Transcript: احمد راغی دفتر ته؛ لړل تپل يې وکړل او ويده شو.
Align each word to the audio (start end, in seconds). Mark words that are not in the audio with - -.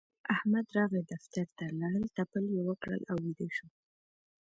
احمد 0.33 0.65
راغی 0.77 1.01
دفتر 1.11 1.47
ته؛ 1.57 1.65
لړل 1.79 2.05
تپل 2.17 2.43
يې 2.55 2.61
وکړل 2.69 3.01
او 3.11 3.17
ويده 3.23 3.47
شو. 3.55 3.67